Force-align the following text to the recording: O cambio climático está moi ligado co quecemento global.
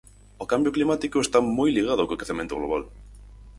O 0.43 0.45
cambio 0.51 0.75
climático 0.77 1.17
está 1.21 1.39
moi 1.57 1.69
ligado 1.77 2.07
co 2.07 2.19
quecemento 2.19 2.57
global. 2.59 2.83